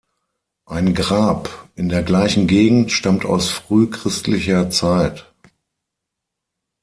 Ein 0.65 0.95
Grab 0.95 1.69
in 1.75 1.87
der 1.87 2.01
gleichen 2.01 2.47
Gegend 2.47 2.91
stammt 2.91 3.23
aus 3.23 3.51
frühchristlicher 3.51 4.71
Zeit. 4.71 5.31